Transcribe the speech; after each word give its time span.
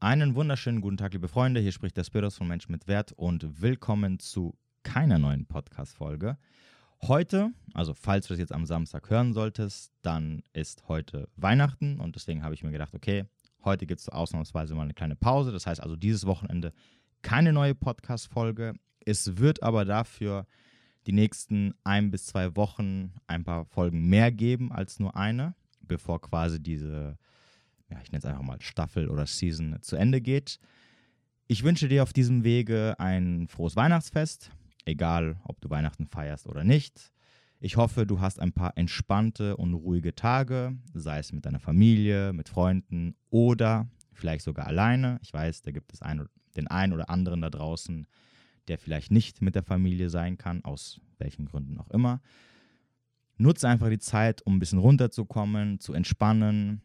Einen 0.00 0.36
wunderschönen 0.36 0.80
guten 0.80 0.96
Tag, 0.96 1.12
liebe 1.14 1.26
Freunde. 1.26 1.58
Hier 1.58 1.72
spricht 1.72 1.96
der 1.96 2.04
Spiros 2.04 2.36
von 2.36 2.46
Mensch 2.46 2.68
mit 2.68 2.86
Wert 2.86 3.10
und 3.16 3.60
willkommen 3.60 4.20
zu 4.20 4.56
keiner 4.84 5.18
neuen 5.18 5.44
Podcast-Folge. 5.44 6.38
Heute, 7.02 7.50
also 7.74 7.94
falls 7.94 8.28
du 8.28 8.34
das 8.34 8.38
jetzt 8.38 8.52
am 8.52 8.64
Samstag 8.64 9.10
hören 9.10 9.32
solltest, 9.32 9.90
dann 10.02 10.44
ist 10.52 10.86
heute 10.86 11.28
Weihnachten 11.34 11.98
und 11.98 12.14
deswegen 12.14 12.44
habe 12.44 12.54
ich 12.54 12.62
mir 12.62 12.70
gedacht, 12.70 12.94
okay, 12.94 13.24
heute 13.64 13.86
gibt 13.86 14.00
es 14.00 14.08
ausnahmsweise 14.08 14.76
mal 14.76 14.82
eine 14.82 14.94
kleine 14.94 15.16
Pause. 15.16 15.50
Das 15.50 15.66
heißt 15.66 15.82
also 15.82 15.96
dieses 15.96 16.26
Wochenende 16.26 16.72
keine 17.22 17.52
neue 17.52 17.74
Podcast-Folge. 17.74 18.74
Es 19.04 19.38
wird 19.38 19.64
aber 19.64 19.84
dafür 19.84 20.46
die 21.08 21.12
nächsten 21.12 21.74
ein 21.82 22.12
bis 22.12 22.26
zwei 22.26 22.54
Wochen 22.54 23.14
ein 23.26 23.42
paar 23.42 23.64
Folgen 23.64 24.08
mehr 24.08 24.30
geben 24.30 24.70
als 24.70 25.00
nur 25.00 25.16
eine, 25.16 25.56
bevor 25.80 26.20
quasi 26.20 26.62
diese 26.62 27.18
ja, 27.90 27.98
ich 28.02 28.12
nenne 28.12 28.20
es 28.20 28.24
einfach 28.24 28.42
mal 28.42 28.60
Staffel 28.60 29.08
oder 29.08 29.26
Season 29.26 29.78
zu 29.80 29.96
Ende 29.96 30.20
geht. 30.20 30.58
Ich 31.46 31.62
wünsche 31.64 31.88
dir 31.88 32.02
auf 32.02 32.12
diesem 32.12 32.44
Wege 32.44 32.94
ein 32.98 33.48
frohes 33.48 33.76
Weihnachtsfest, 33.76 34.50
egal 34.84 35.40
ob 35.44 35.60
du 35.60 35.70
Weihnachten 35.70 36.06
feierst 36.06 36.46
oder 36.46 36.64
nicht. 36.64 37.12
Ich 37.60 37.76
hoffe, 37.76 38.06
du 38.06 38.20
hast 38.20 38.38
ein 38.38 38.52
paar 38.52 38.76
entspannte 38.76 39.56
und 39.56 39.74
ruhige 39.74 40.14
Tage, 40.14 40.76
sei 40.94 41.18
es 41.18 41.32
mit 41.32 41.46
deiner 41.46 41.58
Familie, 41.58 42.32
mit 42.32 42.48
Freunden 42.48 43.16
oder 43.30 43.88
vielleicht 44.12 44.44
sogar 44.44 44.66
alleine. 44.66 45.18
Ich 45.22 45.32
weiß, 45.32 45.62
da 45.62 45.70
gibt 45.70 45.92
es 45.92 46.02
ein, 46.02 46.28
den 46.56 46.68
einen 46.68 46.92
oder 46.92 47.10
anderen 47.10 47.40
da 47.40 47.50
draußen, 47.50 48.06
der 48.68 48.78
vielleicht 48.78 49.10
nicht 49.10 49.42
mit 49.42 49.54
der 49.54 49.62
Familie 49.62 50.10
sein 50.10 50.38
kann, 50.38 50.64
aus 50.64 51.00
welchen 51.18 51.46
Gründen 51.46 51.78
auch 51.78 51.90
immer. 51.90 52.20
Nutze 53.38 53.68
einfach 53.68 53.88
die 53.88 53.98
Zeit, 53.98 54.42
um 54.42 54.56
ein 54.56 54.58
bisschen 54.58 54.80
runterzukommen, 54.80 55.80
zu 55.80 55.94
entspannen, 55.94 56.82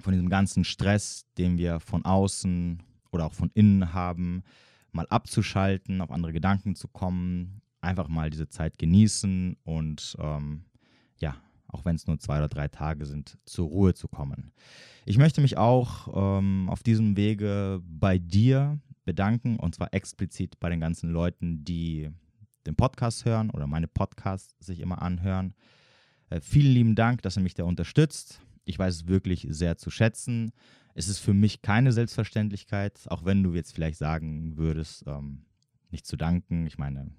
von 0.00 0.12
diesem 0.12 0.28
ganzen 0.28 0.64
Stress, 0.64 1.26
den 1.38 1.58
wir 1.58 1.80
von 1.80 2.04
außen 2.04 2.82
oder 3.12 3.26
auch 3.26 3.34
von 3.34 3.50
innen 3.54 3.92
haben, 3.92 4.42
mal 4.92 5.06
abzuschalten, 5.08 6.00
auf 6.00 6.10
andere 6.10 6.32
Gedanken 6.32 6.74
zu 6.74 6.88
kommen, 6.88 7.62
einfach 7.80 8.08
mal 8.08 8.30
diese 8.30 8.48
Zeit 8.48 8.78
genießen 8.78 9.56
und 9.64 10.16
ähm, 10.18 10.64
ja, 11.18 11.36
auch 11.68 11.84
wenn 11.84 11.96
es 11.96 12.06
nur 12.06 12.18
zwei 12.18 12.38
oder 12.38 12.48
drei 12.48 12.68
Tage 12.68 13.06
sind, 13.06 13.38
zur 13.44 13.68
Ruhe 13.68 13.94
zu 13.94 14.08
kommen. 14.08 14.52
Ich 15.04 15.18
möchte 15.18 15.40
mich 15.40 15.56
auch 15.56 16.38
ähm, 16.38 16.68
auf 16.68 16.82
diesem 16.82 17.16
Wege 17.16 17.80
bei 17.84 18.18
dir 18.18 18.78
bedanken 19.04 19.56
und 19.56 19.74
zwar 19.74 19.92
explizit 19.94 20.60
bei 20.60 20.68
den 20.68 20.80
ganzen 20.80 21.10
Leuten, 21.10 21.64
die 21.64 22.10
den 22.66 22.76
Podcast 22.76 23.24
hören 23.24 23.50
oder 23.50 23.66
meine 23.66 23.88
Podcasts 23.88 24.54
sich 24.64 24.80
immer 24.80 25.02
anhören. 25.02 25.54
Äh, 26.28 26.40
vielen 26.40 26.72
lieben 26.72 26.94
Dank, 26.94 27.22
dass 27.22 27.36
ihr 27.36 27.42
mich 27.42 27.54
da 27.54 27.64
unterstützt. 27.64 28.40
Ich 28.70 28.78
weiß 28.78 28.94
es 28.94 29.06
wirklich 29.08 29.46
sehr 29.50 29.76
zu 29.76 29.90
schätzen. 29.90 30.52
Es 30.94 31.08
ist 31.08 31.18
für 31.18 31.34
mich 31.34 31.60
keine 31.60 31.92
Selbstverständlichkeit, 31.92 33.00
auch 33.06 33.24
wenn 33.24 33.42
du 33.42 33.54
jetzt 33.54 33.74
vielleicht 33.74 33.98
sagen 33.98 34.56
würdest, 34.56 35.04
ähm, 35.06 35.44
nicht 35.90 36.06
zu 36.06 36.16
danken. 36.16 36.66
Ich 36.66 36.78
meine, 36.78 37.10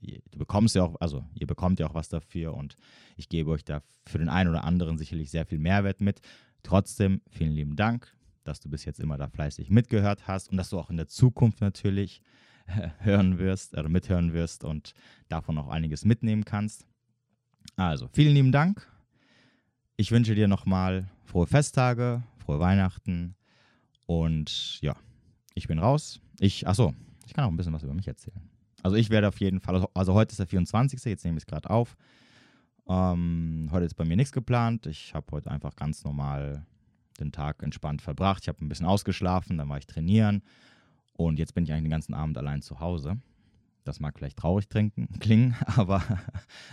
du 0.00 0.38
bekommst 0.38 0.74
ja 0.74 0.82
auch, 0.82 1.00
also 1.00 1.24
ihr 1.34 1.46
bekommt 1.46 1.80
ja 1.80 1.88
auch 1.88 1.94
was 1.94 2.08
dafür 2.08 2.54
und 2.54 2.76
ich 3.16 3.28
gebe 3.28 3.50
euch 3.50 3.64
da 3.64 3.82
für 4.06 4.18
den 4.18 4.28
einen 4.28 4.50
oder 4.50 4.64
anderen 4.64 4.98
sicherlich 4.98 5.30
sehr 5.30 5.46
viel 5.46 5.58
Mehrwert 5.58 6.00
mit. 6.00 6.20
Trotzdem 6.62 7.22
vielen 7.30 7.52
lieben 7.52 7.74
Dank, 7.74 8.14
dass 8.44 8.60
du 8.60 8.68
bis 8.68 8.84
jetzt 8.84 9.00
immer 9.00 9.16
da 9.16 9.28
fleißig 9.28 9.70
mitgehört 9.70 10.28
hast 10.28 10.50
und 10.50 10.58
dass 10.58 10.70
du 10.70 10.78
auch 10.78 10.90
in 10.90 10.96
der 10.96 11.08
Zukunft 11.08 11.62
natürlich 11.62 12.20
hören 12.98 13.38
wirst 13.38 13.72
oder 13.72 13.88
mithören 13.88 14.34
wirst 14.34 14.62
und 14.62 14.92
davon 15.28 15.56
auch 15.56 15.68
einiges 15.68 16.04
mitnehmen 16.04 16.44
kannst. 16.44 16.86
Also, 17.76 18.08
vielen 18.08 18.34
lieben 18.34 18.52
Dank 18.52 18.86
ich 19.98 20.12
wünsche 20.12 20.36
dir 20.36 20.46
nochmal 20.46 21.10
frohe 21.24 21.48
Festtage, 21.48 22.22
frohe 22.38 22.60
Weihnachten 22.60 23.34
und 24.06 24.80
ja, 24.80 24.94
ich 25.54 25.66
bin 25.66 25.80
raus. 25.80 26.20
Ich, 26.38 26.68
achso, 26.68 26.94
ich 27.26 27.34
kann 27.34 27.44
auch 27.44 27.50
ein 27.50 27.56
bisschen 27.56 27.72
was 27.72 27.82
über 27.82 27.94
mich 27.94 28.06
erzählen. 28.06 28.40
Also 28.84 28.96
ich 28.96 29.10
werde 29.10 29.26
auf 29.26 29.40
jeden 29.40 29.60
Fall, 29.60 29.74
also, 29.74 29.90
also 29.94 30.14
heute 30.14 30.30
ist 30.30 30.38
der 30.38 30.46
24. 30.46 31.04
Jetzt 31.04 31.24
nehme 31.24 31.36
ich 31.36 31.42
es 31.42 31.46
gerade 31.46 31.68
auf. 31.68 31.96
Ähm, 32.88 33.68
heute 33.72 33.86
ist 33.86 33.94
bei 33.94 34.04
mir 34.04 34.16
nichts 34.16 34.30
geplant. 34.30 34.86
Ich 34.86 35.14
habe 35.14 35.26
heute 35.32 35.50
einfach 35.50 35.74
ganz 35.74 36.04
normal 36.04 36.64
den 37.18 37.32
Tag 37.32 37.64
entspannt 37.64 38.00
verbracht. 38.00 38.44
Ich 38.44 38.48
habe 38.48 38.64
ein 38.64 38.68
bisschen 38.68 38.86
ausgeschlafen, 38.86 39.58
dann 39.58 39.68
war 39.68 39.78
ich 39.78 39.86
trainieren 39.88 40.42
und 41.14 41.40
jetzt 41.40 41.54
bin 41.54 41.64
ich 41.64 41.72
eigentlich 41.72 41.82
den 41.82 41.90
ganzen 41.90 42.14
Abend 42.14 42.38
allein 42.38 42.62
zu 42.62 42.78
Hause. 42.78 43.18
Das 43.82 43.98
mag 43.98 44.16
vielleicht 44.16 44.38
traurig 44.38 44.68
trinken, 44.68 45.08
klingen, 45.18 45.56
aber 45.66 46.04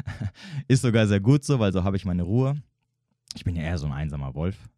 ist 0.67 0.83
sogar 0.83 1.07
sehr 1.07 1.21
gut 1.21 1.43
so, 1.43 1.57
weil 1.57 1.73
so 1.73 1.83
habe 1.83 1.97
ich 1.97 2.05
meine 2.05 2.21
Ruhe. 2.21 2.61
Ich 3.35 3.43
bin 3.43 3.55
ja 3.55 3.63
eher 3.63 3.77
so 3.77 3.85
ein 3.85 3.93
einsamer 3.93 4.33
Wolf. 4.33 4.69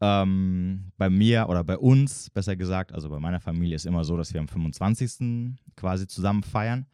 Ähm, 0.00 0.92
bei 0.98 1.08
mir 1.08 1.48
oder 1.48 1.64
bei 1.64 1.78
uns, 1.78 2.28
besser 2.30 2.56
gesagt, 2.56 2.92
also 2.92 3.08
bei 3.08 3.20
meiner 3.20 3.40
Familie 3.40 3.76
ist 3.76 3.86
immer 3.86 4.04
so, 4.04 4.16
dass 4.16 4.34
wir 4.34 4.40
am 4.40 4.48
25. 4.48 5.56
quasi 5.76 6.06
zusammen 6.06 6.42
feiern. 6.42 6.86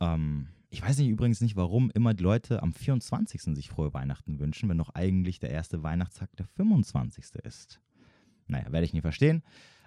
Ähm, 0.00 0.48
ich 0.70 0.82
weiß 0.82 0.98
nicht 0.98 1.08
übrigens 1.08 1.40
nicht, 1.40 1.54
warum 1.54 1.90
immer 1.94 2.14
die 2.14 2.24
Leute 2.24 2.62
am 2.62 2.72
24. 2.72 3.42
sich 3.54 3.68
frohe 3.68 3.94
Weihnachten 3.94 4.40
wünschen, 4.40 4.68
wenn 4.68 4.78
doch 4.78 4.90
eigentlich 4.94 5.38
der 5.38 5.50
erste 5.50 5.82
Weihnachtstag 5.84 6.34
der 6.36 6.46
25. 6.46 7.26
ist. 7.44 7.80
Naja, 8.48 8.72
werde 8.72 8.84
ich 8.84 8.92
nie 8.92 9.00
verstehen. 9.00 9.42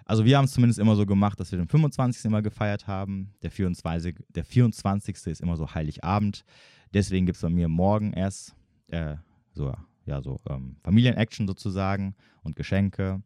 Also 0.06 0.24
wir 0.24 0.38
haben 0.38 0.46
es 0.46 0.52
zumindest 0.52 0.78
immer 0.78 0.96
so 0.96 1.04
gemacht, 1.04 1.38
dass 1.38 1.52
wir 1.52 1.58
den 1.58 1.68
25. 1.68 2.24
immer 2.24 2.40
gefeiert 2.40 2.86
haben. 2.86 3.34
Der 3.42 3.50
24. 3.50 4.16
Der 4.30 4.44
24. 4.44 5.26
ist 5.26 5.42
immer 5.42 5.56
so 5.56 5.74
Heiligabend. 5.74 6.44
Deswegen 6.94 7.26
gibt 7.26 7.36
es 7.36 7.42
bei 7.42 7.50
mir 7.50 7.68
morgen 7.68 8.14
erst, 8.14 8.56
äh, 8.86 9.16
so 9.52 9.74
so 10.22 10.40
ähm, 10.48 10.76
Familienaction 10.82 11.46
sozusagen 11.46 12.14
und 12.42 12.56
Geschenke. 12.56 13.22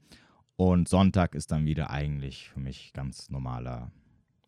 Und 0.56 0.88
Sonntag 0.88 1.34
ist 1.34 1.50
dann 1.50 1.65
wieder 1.65 1.91
eigentlich 1.91 2.48
für 2.48 2.60
mich 2.60 2.93
ganz 2.93 3.31
normaler 3.31 3.91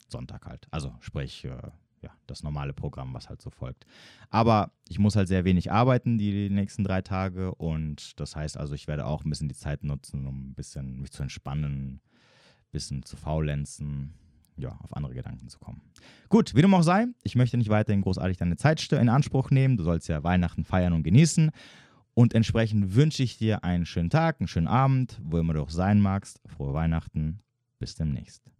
Sonntag 0.07 0.45
halt. 0.45 0.67
Also 0.71 0.93
sprich, 1.01 1.45
äh, 1.45 1.57
ja, 2.01 2.11
das 2.27 2.43
normale 2.43 2.73
Programm, 2.73 3.13
was 3.13 3.29
halt 3.29 3.41
so 3.41 3.49
folgt. 3.49 3.85
Aber 4.29 4.71
ich 4.87 4.99
muss 4.99 5.15
halt 5.15 5.27
sehr 5.27 5.43
wenig 5.43 5.71
arbeiten 5.71 6.17
die 6.17 6.49
nächsten 6.49 6.83
drei 6.83 7.01
Tage 7.01 7.53
und 7.55 8.19
das 8.19 8.35
heißt 8.35 8.57
also, 8.57 8.75
ich 8.75 8.87
werde 8.87 9.05
auch 9.05 9.25
ein 9.25 9.29
bisschen 9.29 9.49
die 9.49 9.55
Zeit 9.55 9.83
nutzen, 9.83 10.27
um 10.27 10.49
ein 10.49 10.53
bisschen 10.53 11.01
mich 11.01 11.11
zu 11.11 11.23
entspannen, 11.23 11.95
ein 11.95 12.01
bisschen 12.71 13.03
zu 13.03 13.17
faulenzen, 13.17 14.13
ja, 14.57 14.77
auf 14.83 14.95
andere 14.95 15.15
Gedanken 15.15 15.49
zu 15.49 15.59
kommen. 15.59 15.81
Gut, 16.29 16.55
wie 16.55 16.61
dem 16.61 16.73
auch 16.73 16.83
sei, 16.83 17.07
ich 17.23 17.35
möchte 17.35 17.57
nicht 17.57 17.69
weiterhin 17.69 18.01
großartig 18.01 18.37
deine 18.37 18.55
Zeit 18.55 18.91
in 18.93 19.09
Anspruch 19.09 19.49
nehmen. 19.49 19.75
Du 19.75 19.83
sollst 19.83 20.07
ja 20.07 20.23
Weihnachten 20.23 20.63
feiern 20.63 20.93
und 20.93 21.03
genießen. 21.03 21.51
Und 22.15 22.33
entsprechend 22.33 22.95
wünsche 22.95 23.23
ich 23.23 23.37
dir 23.37 23.63
einen 23.65 23.85
schönen 23.85 24.09
Tag, 24.09 24.39
einen 24.39 24.47
schönen 24.47 24.67
Abend, 24.67 25.19
wo 25.21 25.37
immer 25.37 25.53
du 25.53 25.61
auch 25.61 25.69
sein 25.69 25.99
magst. 25.99 26.39
Frohe 26.47 26.73
Weihnachten. 26.73 27.41
Bis 27.77 27.95
demnächst. 27.95 28.54